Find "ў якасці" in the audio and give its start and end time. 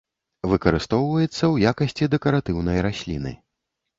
1.27-2.09